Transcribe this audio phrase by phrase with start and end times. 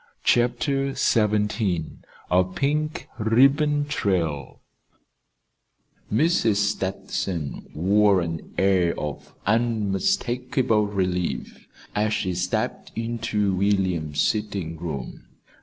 [0.23, 1.99] CHAPTER XVII
[2.31, 4.59] A PINK RIBBON TRAIL
[6.11, 6.55] Mrs.
[6.55, 15.27] Stetson wore an air of unmistakable relief as she stepped into William's sitting room.